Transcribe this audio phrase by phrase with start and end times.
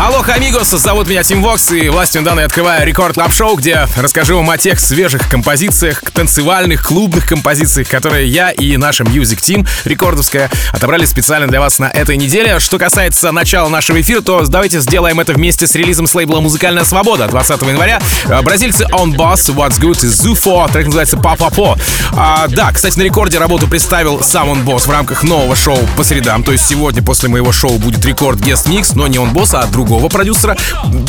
[0.00, 4.36] Алло, amigos, зовут меня Tim Vox, и властью данной открываю Record Club Show где расскажу
[4.36, 10.50] вам о тех свежих композициях, танцевальных, клубных композициях, которые я и наша Music Team рекордовская
[10.72, 12.60] отобрали специально для вас на этой неделе.
[12.60, 16.84] Что касается начала нашего эфира, то давайте сделаем это вместе с релизом с лейбла «Музыкальная
[16.84, 18.00] свобода» 20 января.
[18.26, 21.76] Э, бразильцы On Boss, What's Good Zufo, трек называется Папа По.
[22.12, 26.04] А, да, кстати, на рекорде работу представил сам On Boss в рамках нового шоу по
[26.04, 29.58] средам, то есть сегодня после моего шоу будет рекорд Guest Mix, но не On Boss,
[29.58, 30.54] а друг другого продюсера.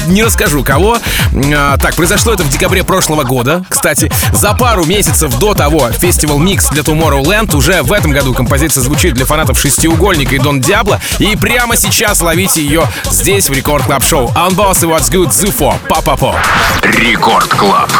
[0.07, 0.97] Не расскажу кого.
[1.53, 3.61] А, так, произошло это в декабре прошлого года.
[3.67, 8.81] Кстати, за пару месяцев до того фестивал Микс для Tomorrowland уже в этом году композиция
[8.81, 11.01] звучит для фанатов Шестиугольника и Дон Диабло.
[11.19, 14.29] И прямо сейчас ловите ее здесь в Рекорд Клаб Шоу.
[14.29, 15.75] Unboss и What's Good Zufo.
[15.89, 16.37] Па-па-по.
[16.81, 17.91] Рекорд Клаб.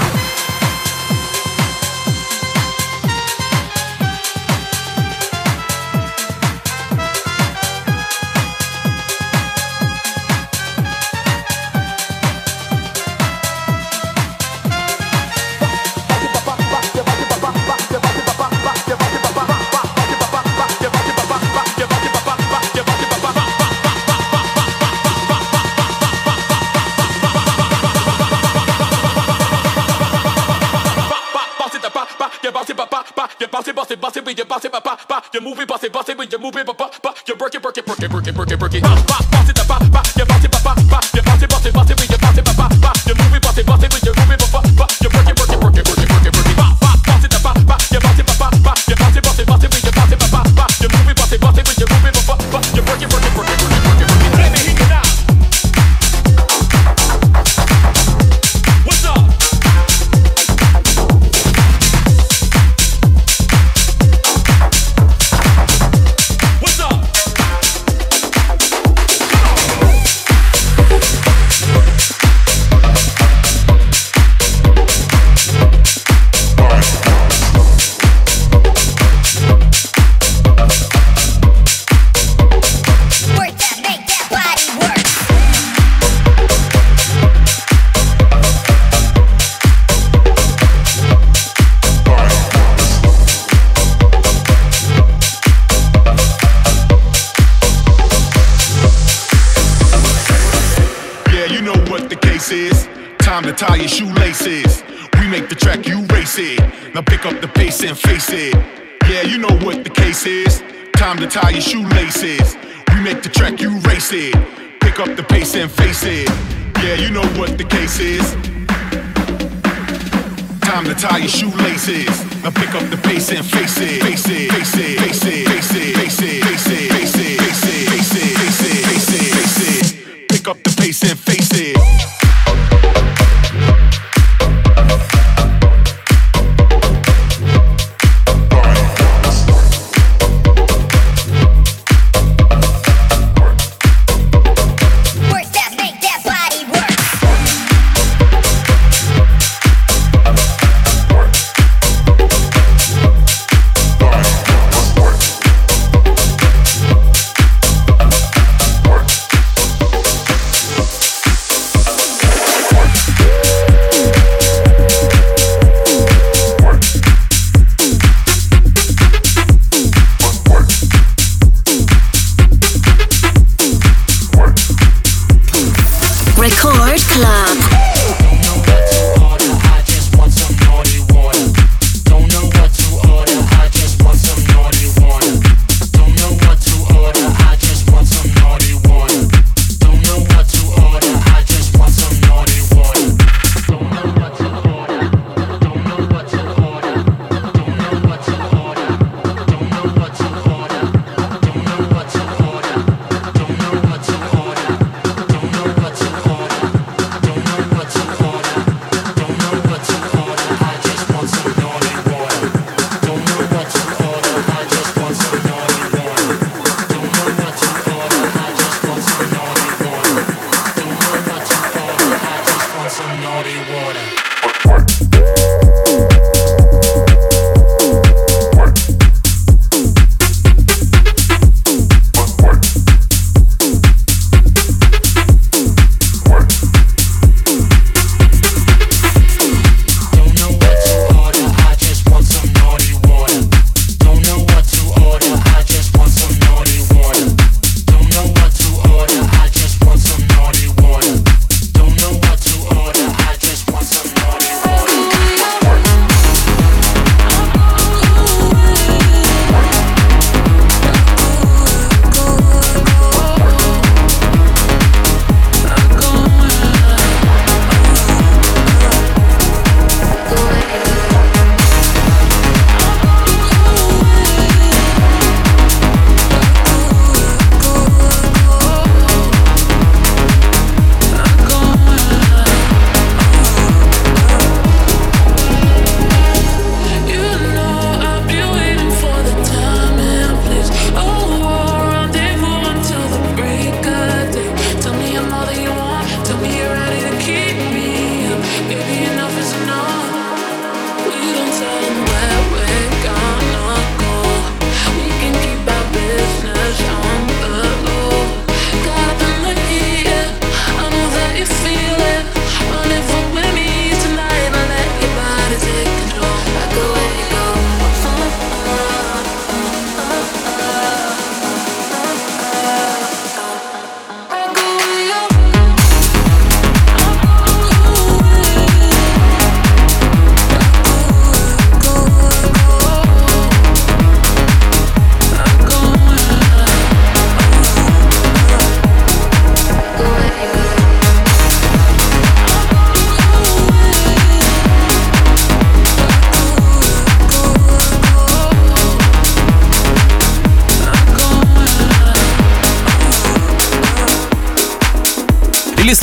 [123.29, 123.58] dancing.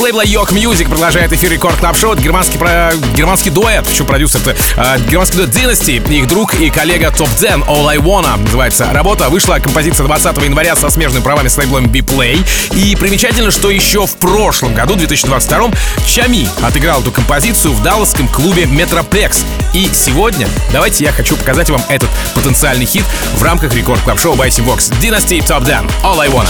[0.07, 2.15] Лейбла Yok Music продолжает эфир Рекорд Клаб Шоу.
[2.15, 2.93] Германский, про...
[3.13, 4.55] германский дуэт, в чем продюсер-то?
[4.77, 9.27] А, германский дуэт Dynasty, их друг и коллега Top Den, All I Wanna называется работа.
[9.27, 12.45] Вышла композиция 20 января со смежными правами с лейблом B-Play.
[12.73, 15.71] И примечательно, что еще в прошлом году, 2022,
[16.05, 19.43] Чами отыграл эту композицию в далласском клубе Metroplex.
[19.73, 23.03] И сегодня давайте я хочу показать вам этот потенциальный хит
[23.35, 24.89] в рамках Рекорд Клаб Шоу by Vox.
[25.01, 26.47] Dynasty Top Den, All I Wanna.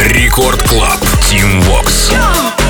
[0.00, 0.98] Рекорд Клаб.
[1.28, 2.10] Тим Вокс.
[2.10, 2.69] Record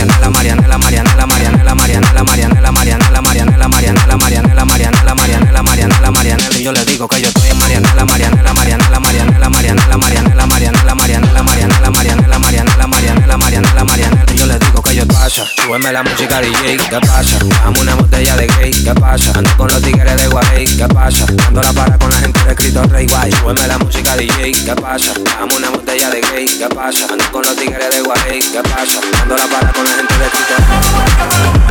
[0.00, 6.62] Marianela, Marianela, Marianela, Marianela, Marianela, Marianela, Marianela, Marianela, Marianela, Marianela, Marianela, Marianela, Marianela, Marianela, y
[6.62, 11.42] yo le digo que yo estoy en Marianela, Marianela, Marianela, Marianela, Marianela, Marianela, Marianela, Marianela,
[11.42, 14.19] Marianela, Marianela, Marianela, Marianela, Marianela,
[15.30, 17.38] pasa, súbeme la música DJ, ¿qué pasa?
[17.62, 19.30] Dame una botella de gay, ¿qué pasa?
[19.36, 21.24] Ando con los tigres de Guay, ¿qué pasa?
[21.26, 24.74] Dando la para con la gente de Cristo Rey Guay, súbeme la música DJ, ¿qué
[24.74, 25.12] pasa?
[25.38, 27.06] Dame una botella de gay, ¿qué pasa?
[27.12, 29.00] Ando con los tigres de Guay, ¿qué pasa?
[29.18, 31.69] Dando la para con la gente de Cristo Rey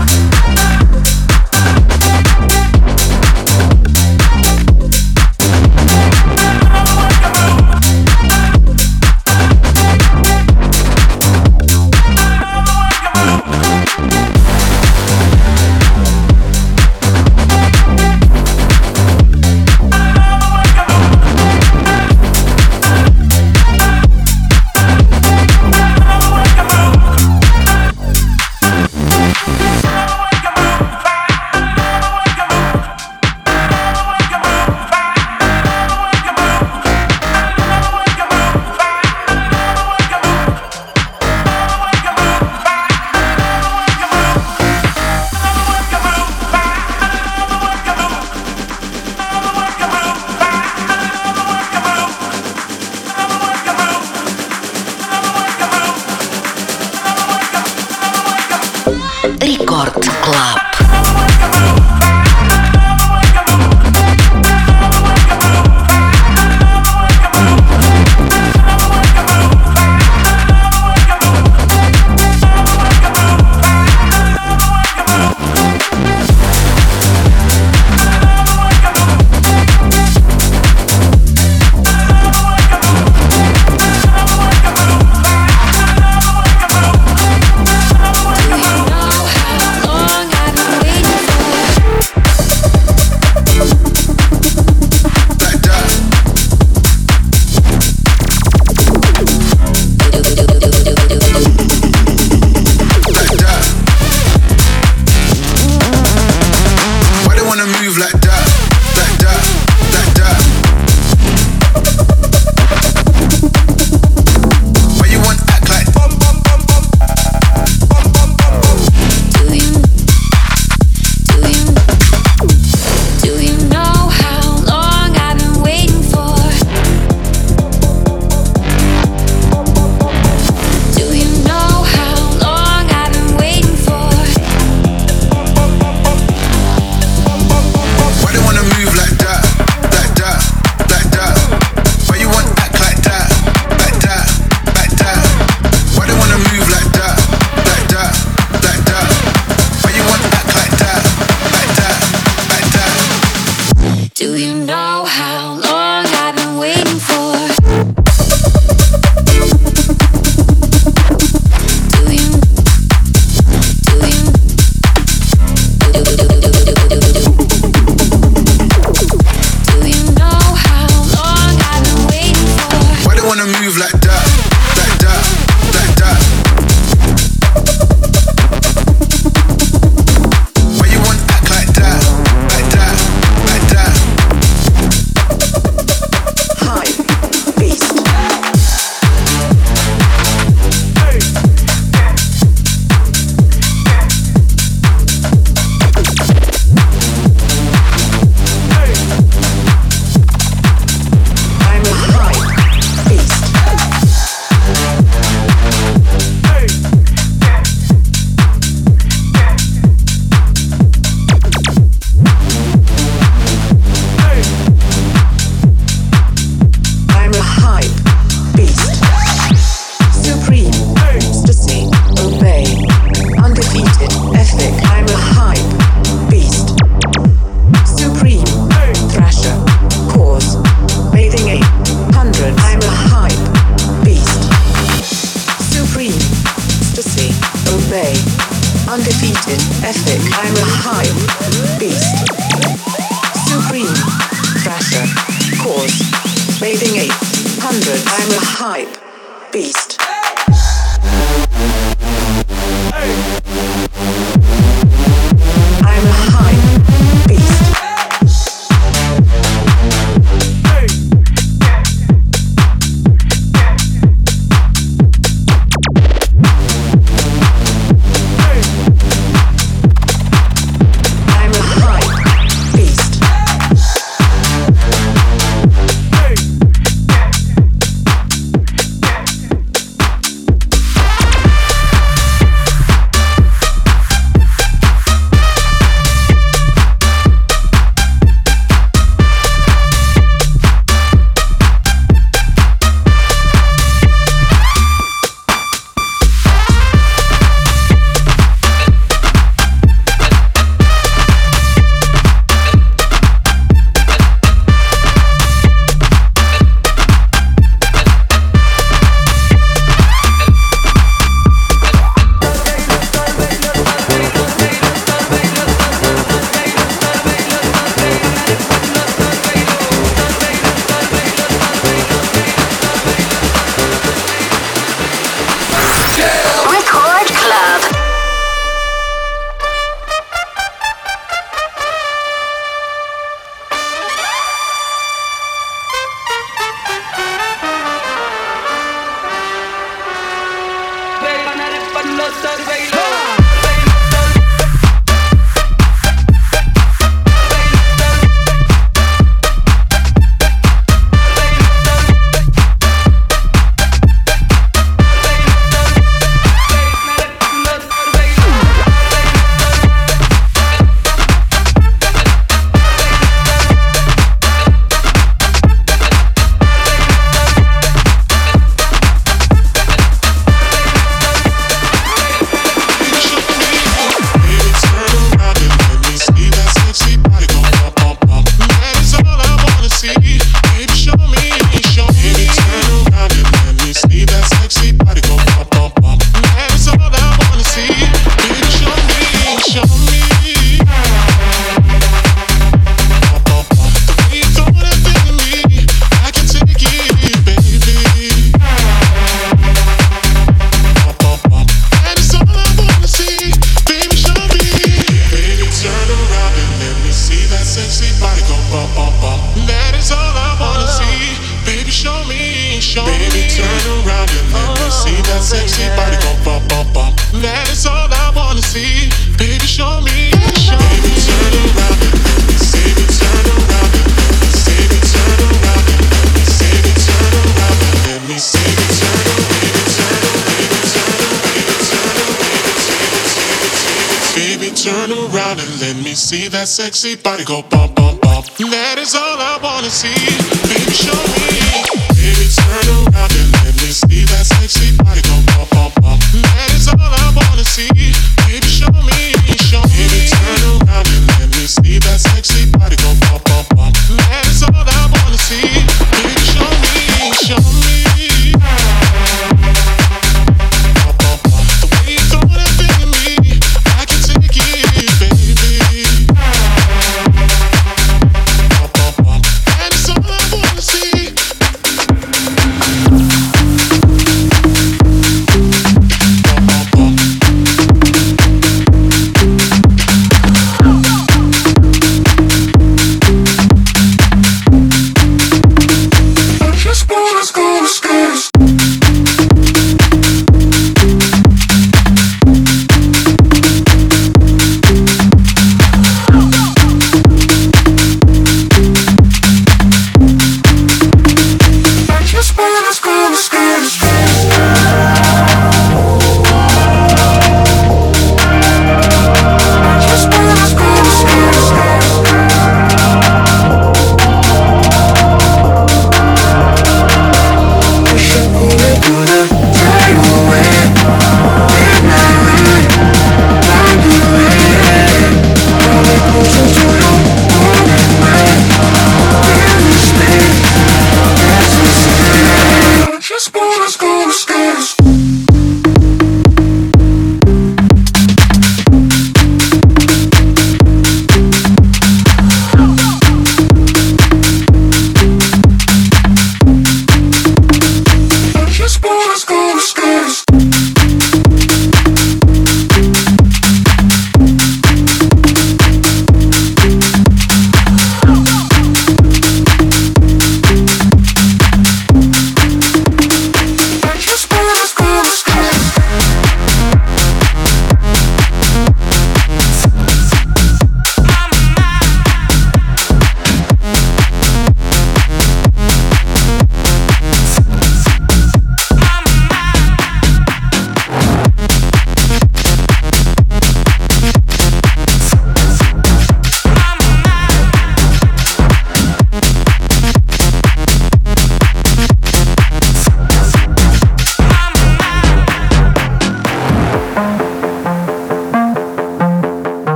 [436.91, 437.78] sexy body go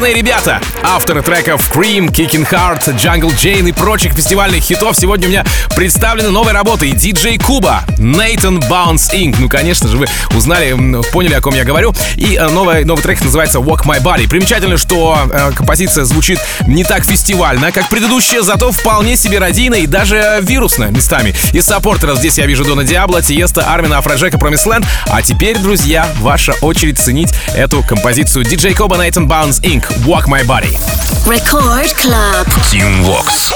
[0.00, 0.60] Легендарные ребята,
[0.90, 4.96] авторы треков Cream, Kicking Heart, Jungle Jane и прочих фестивальных хитов.
[4.96, 5.44] Сегодня у меня
[5.76, 9.36] представлены новые работы диджей Куба, Nathan Bounce Inc.
[9.38, 10.74] Ну, конечно же, вы узнали,
[11.12, 11.94] поняли, о ком я говорю.
[12.16, 14.28] И э, новый, новый трек называется Walk My Body.
[14.28, 19.86] Примечательно, что э, композиция звучит не так фестивально, как предыдущая, зато вполне себе радийно и
[19.86, 21.36] даже вирусно местами.
[21.52, 24.84] Из саппортеров здесь я вижу Дона Диабло, Тиеста, Армина, Афроджека, Промисленд.
[25.06, 29.84] А теперь, друзья, ваша очередь ценить эту композицию DJ Коба Nathan Bounce Inc.
[30.04, 30.79] Walk My Body.
[31.26, 32.46] Record Club.
[32.70, 33.52] Team Vox.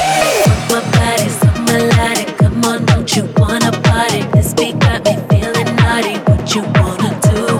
[0.70, 2.36] My body's so melodic.
[2.38, 4.22] Come on, don't you wanna party?
[4.34, 6.16] This beat got me feeling naughty.
[6.28, 7.58] What you wanna do?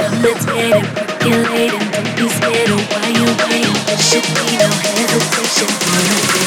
[0.00, 1.86] Come let's get it percolating.
[1.90, 3.78] Don't be scared of why you waiting.
[3.86, 6.43] There should be no hesitation.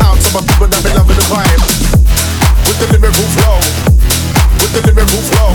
[0.00, 1.62] Out to my people that be loving the vibe.
[2.68, 3.56] With the lyrical flow.
[4.60, 5.50] With the lyrical flow.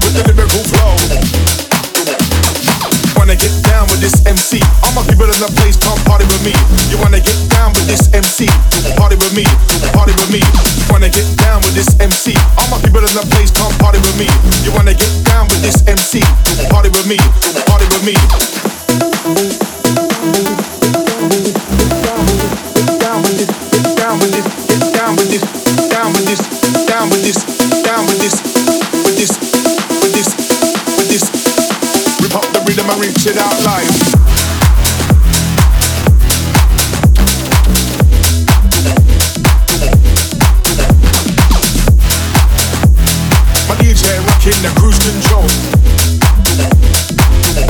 [0.00, 0.96] With the lyrical flow.
[3.18, 4.64] Wanna get down with this MC?
[4.84, 6.56] All my people in the place come party with me.
[6.88, 8.48] You wanna get down with this MC?
[8.96, 9.44] Party with me,
[9.92, 10.40] party with me.
[10.88, 12.32] Wanna get down with this MC?
[12.56, 14.28] All my people in the place come party with me.
[14.64, 16.24] You wanna get down with this MC?
[16.72, 17.20] Party with me,
[17.68, 18.16] party with me.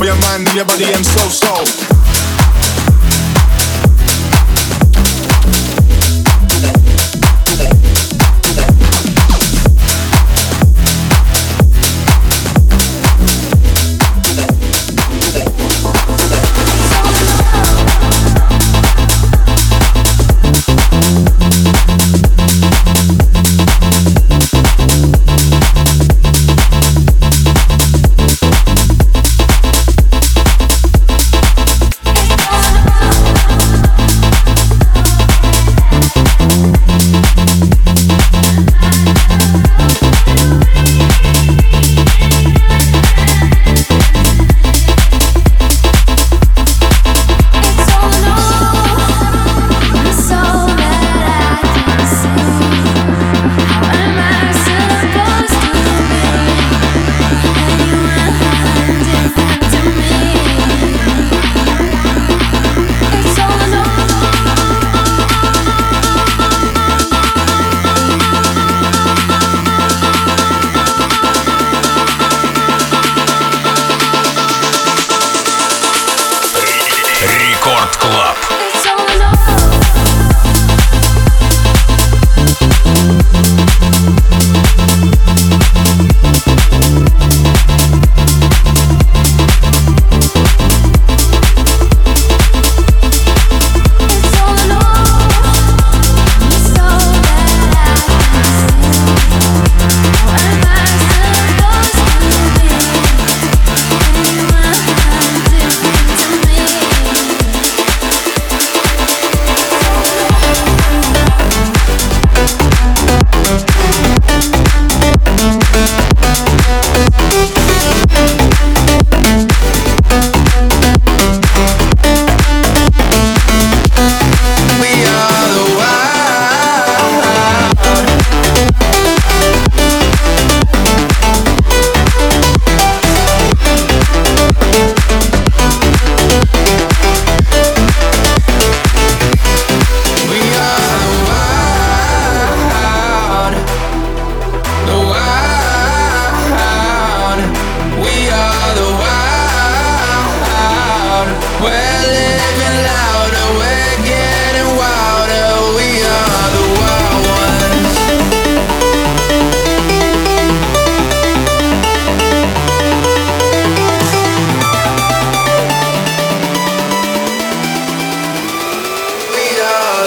[0.08, 1.04] Your mind, your body, and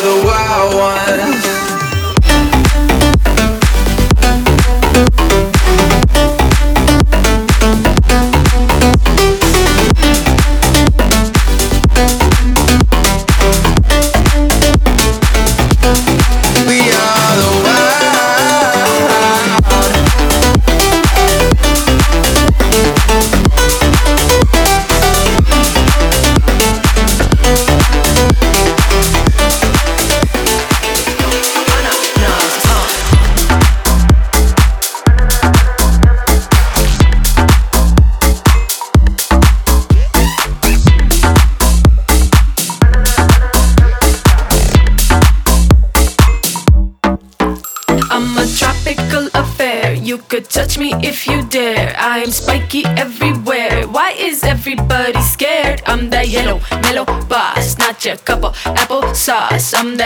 [0.02, 1.61] the wild ones.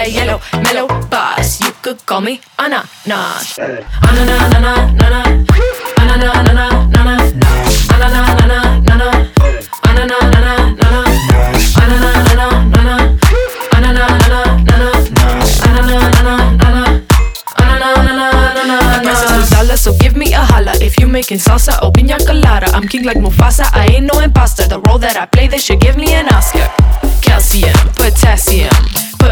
[0.07, 1.61] Yellow, mellow boss.
[1.61, 3.57] You could call me ananas.
[4.01, 5.45] Anana, nana, anana,
[5.97, 7.55] nana, nana, anana, nana, nana,
[7.93, 9.07] anana, nana, nana,
[9.83, 11.01] anana, nana, nana,
[11.75, 12.09] anana,
[15.95, 16.83] nana, nana,
[17.57, 18.25] anana, nana,
[18.55, 19.03] nana.
[19.03, 22.67] Prices of dollar, so give me a holla if you making salsa or pina colada.
[22.73, 24.67] I'm king like Mufasa, I ain't no imposter.
[24.67, 26.69] The role that I play, they should give me an Oscar.
[27.21, 28.69] Calcium, potassium,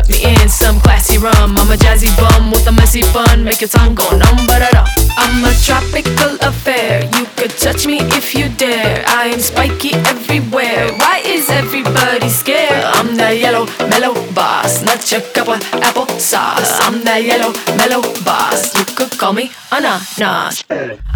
[0.03, 1.57] put me in some classy rum.
[1.57, 4.61] I'm a jazzy bum with a messy bun, make your tongue go numb, but
[5.17, 7.03] I'm a tropical affair.
[7.17, 9.03] You could touch me if you dare.
[9.07, 10.91] I am spiky everywhere.
[10.97, 12.83] Why is everybody scared?
[12.83, 16.79] I'm that yellow, mellow boss, not your cup of apple sauce.
[16.81, 18.75] I'm that yellow, mellow boss.
[18.75, 20.63] You could call me ananas.
[20.67, 21.13] Call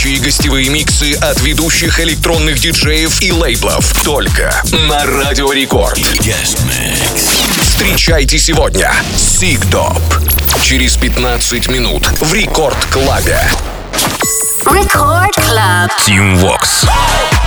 [0.00, 3.92] Горячие гостевые миксы от ведущих электронных диджеев и лейблов.
[4.02, 4.50] Только
[4.88, 5.98] на Радио Рекорд.
[7.60, 10.00] Встречайте сегодня Сигдоп.
[10.64, 13.38] Через 15 минут в Рекорд Клабе.
[14.64, 15.90] Record Club.
[16.06, 16.86] Team Vox.
[16.86, 17.39] Танцевальный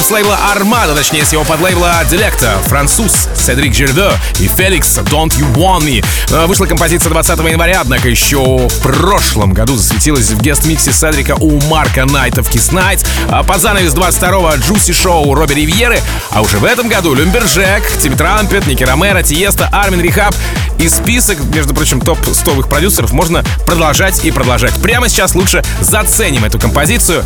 [0.00, 5.30] электропоп с лейбла Armada, точнее с его подлейбла Delecta, француз Седрик Жерве и Феликс Don't
[5.38, 6.04] You Want Me.
[6.30, 11.60] Э, вышла композиция 20 января, однако еще в прошлом году засветилась в гест-миксе Седрика у
[11.68, 16.58] Марка Найта в Kiss Night, а под занавес 22-го Джуси Шоу Робби Ривьеры, а уже
[16.58, 20.34] в этом году Люмбержек, Тим Трампет, Ники Ромеро, Тиеста, Армин Рихаб
[20.80, 24.72] и список, между прочим, топ-100 продюсеров можно продолжать и продолжать.
[24.82, 27.24] Прямо сейчас лучше заценим эту композицию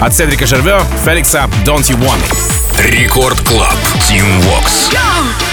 [0.00, 2.90] от Седрика Жерве, Феликса Don't You Want Me.
[2.90, 3.76] Рекорд Клаб.
[4.08, 4.90] Тим Вокс.
[4.90, 5.45] Don't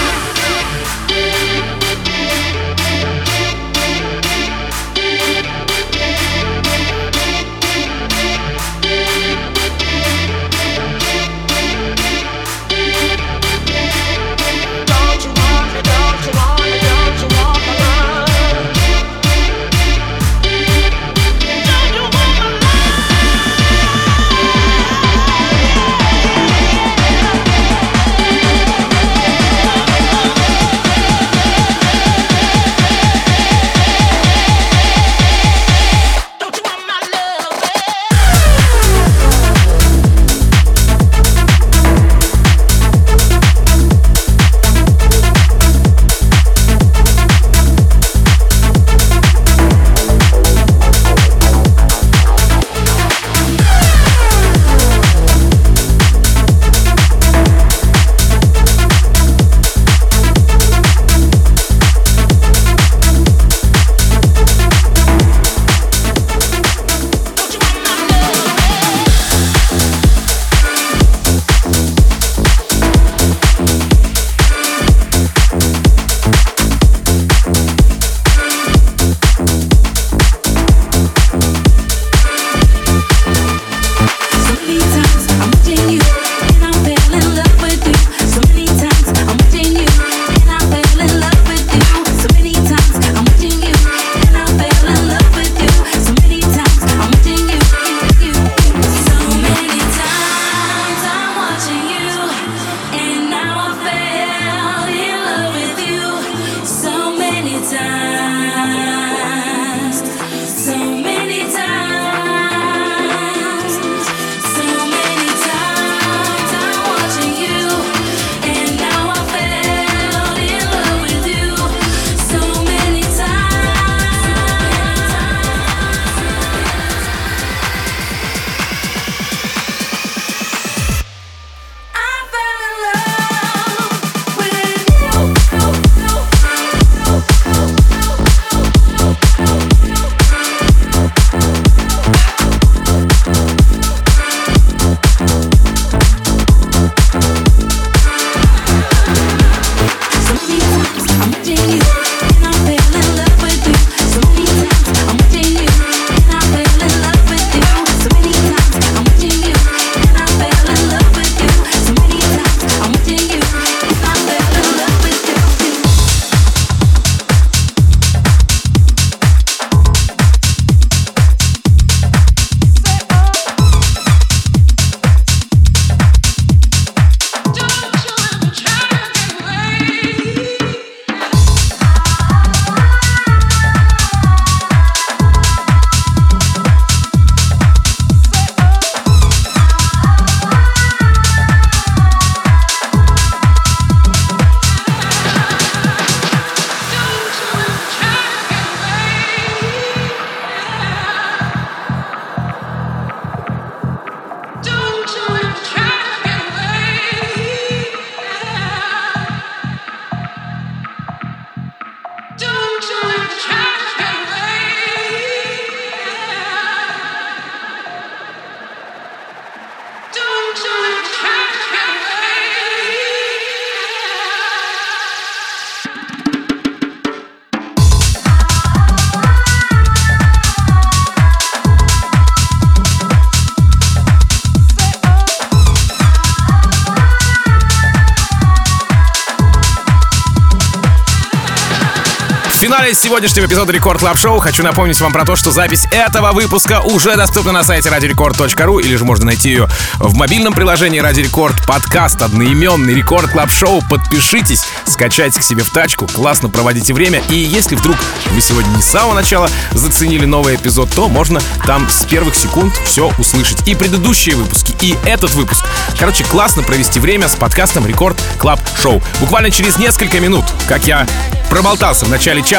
[242.64, 246.80] финале сегодняшнего эпизода Record Club Show хочу напомнить вам про то, что запись этого выпуска
[246.80, 251.54] уже доступна на сайте radiorecord.ru или же можно найти ее в мобильном приложении Radio Record
[251.66, 253.82] подкаст одноименный Record Club Show.
[253.90, 257.22] Подпишитесь, скачайте к себе в тачку, классно проводите время.
[257.28, 257.96] И если вдруг
[258.30, 262.74] вы сегодня не с самого начала заценили новый эпизод, то можно там с первых секунд
[262.86, 263.68] все услышать.
[263.68, 265.66] И предыдущие выпуски, и этот выпуск.
[265.98, 269.02] Короче, классно провести время с подкастом Record Club Show.
[269.20, 271.06] Буквально через несколько минут, как я
[271.50, 272.53] проболтался в начале часа.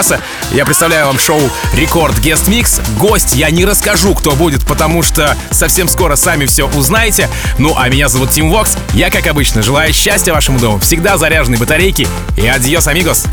[0.52, 1.40] Я представляю вам шоу
[1.74, 2.82] Record Guest Mix.
[2.98, 7.30] Гость я не расскажу, кто будет, потому что совсем скоро сами все узнаете.
[7.60, 8.76] Ну, а меня зовут Tim Vox.
[8.94, 12.10] Я, как обычно, желаю счастья вашему дому, всегда заряженной батарейки.
[12.36, 13.24] И adiós, amigos.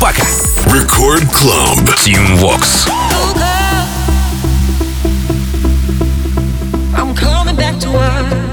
[0.00, 0.24] Пока.
[0.66, 1.86] Record Club.
[2.04, 2.88] Tim Vox.
[6.96, 8.47] I'm coming back to work.